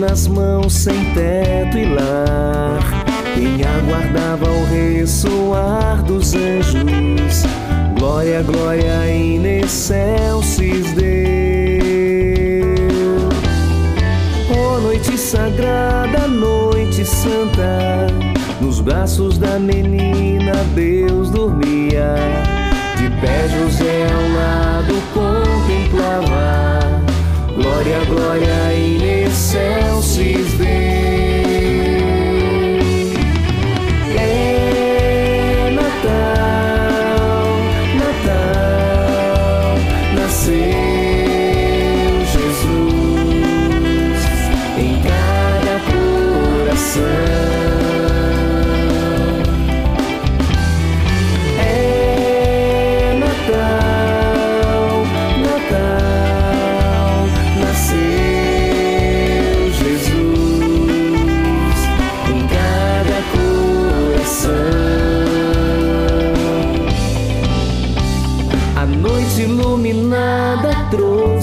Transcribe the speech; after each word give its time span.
nas 0.00 0.26
mãos, 0.26 0.72
sem 0.72 1.04
teto 1.12 1.76
e 1.76 1.84
lar. 1.84 3.04
Quem 3.34 3.62
aguardava 3.62 4.50
o 4.50 4.64
ressoar 4.64 6.02
dos 6.02 6.34
anjos, 6.34 7.44
glória, 7.98 8.42
glória 8.42 9.12
in 9.12 9.44
excelsis 9.44 10.92
Deus. 10.92 11.10
Oh, 14.50 14.80
noite 14.80 15.16
sagrada, 15.18 16.26
noite 16.26 17.04
santa, 17.04 18.06
nos 18.60 18.80
braços 18.80 19.36
da 19.38 19.58
menina 19.58 20.54
Deus 20.74 21.30
dormia. 21.30 22.14
De 22.96 23.08
pé 23.20 23.48
José 23.48 24.06
ao 24.12 24.22
lado 24.34 24.94
contemplava, 25.14 26.80
glória, 27.54 28.04
glória 28.06 28.59
excelsis 30.20 30.58
Deus. 30.58 30.89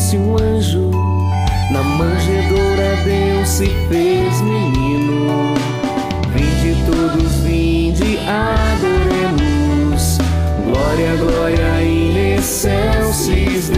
Trouxe 0.08 0.18
um 0.18 0.36
anjo. 0.38 0.90
Na 1.72 1.84
manjedoura 1.84 2.96
Deus 3.04 3.50
se 3.50 3.66
fez 3.90 4.42
menino. 4.42 5.54
Vinde 6.34 6.76
todos, 6.86 7.36
vinde, 7.44 8.20
adoremos. 8.28 10.18
Glória, 10.64 11.16
glória 11.18 11.84
in 11.84 12.36
excelsis 12.36 13.70
Deus. 13.70 13.78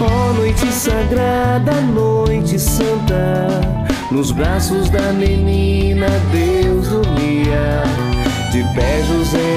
Ó 0.00 0.32
noite 0.34 0.72
sagrada, 0.72 1.80
noite 1.80 2.58
santa, 2.58 3.60
nos 4.12 4.30
braços 4.30 4.88
da 4.90 5.12
menina 5.12 6.06
Deus 6.30 6.88
dormia. 6.88 7.82
De 8.52 8.62
pé 8.74 9.02
José 9.08 9.56